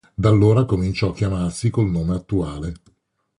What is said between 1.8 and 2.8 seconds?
nome attuale.